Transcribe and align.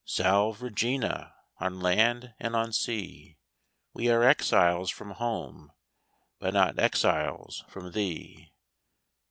Salve 0.03 0.63
Regina, 0.63 1.35
On 1.59 1.79
land 1.79 2.33
and 2.39 2.55
on 2.55 2.73
sea. 2.73 3.37
We 3.93 4.09
are 4.09 4.23
exiles 4.23 4.89
from 4.89 5.11
home. 5.11 5.73
But 6.39 6.55
not 6.55 6.79
exiles 6.79 7.63
from 7.67 7.91
thee. 7.91 8.51